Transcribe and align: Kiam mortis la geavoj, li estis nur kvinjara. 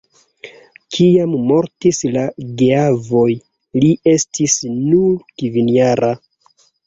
Kiam 0.95 1.35
mortis 1.49 1.99
la 2.15 2.23
geavoj, 2.61 3.27
li 3.83 3.91
estis 4.15 4.57
nur 4.81 5.15
kvinjara. 5.43 6.13